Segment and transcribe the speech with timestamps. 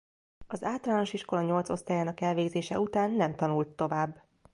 [0.47, 4.23] Az általános iskola nyolc osztályának elvégzése után nem tanult tovább.